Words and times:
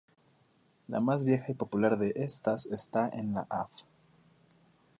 La 0.89 0.99
más 0.99 1.25
vieja 1.25 1.51
y 1.51 1.53
popular 1.53 1.99
de 1.99 2.11
estas 2.15 2.65
esta 2.65 3.07
en 3.07 3.35
la 3.35 3.45
Av. 3.51 3.69